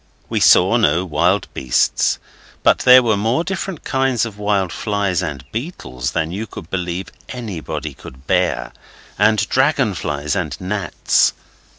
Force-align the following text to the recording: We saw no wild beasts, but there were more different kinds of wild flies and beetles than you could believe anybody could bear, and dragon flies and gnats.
We 0.29 0.39
saw 0.39 0.77
no 0.77 1.05
wild 1.05 1.47
beasts, 1.53 2.17
but 2.63 2.79
there 2.79 3.03
were 3.03 3.15
more 3.15 3.43
different 3.43 3.83
kinds 3.83 4.25
of 4.25 4.39
wild 4.39 4.73
flies 4.73 5.21
and 5.21 5.45
beetles 5.51 6.13
than 6.13 6.31
you 6.31 6.47
could 6.47 6.71
believe 6.71 7.09
anybody 7.29 7.93
could 7.93 8.25
bear, 8.25 8.73
and 9.19 9.47
dragon 9.47 9.93
flies 9.93 10.35
and 10.35 10.59
gnats. 10.59 11.33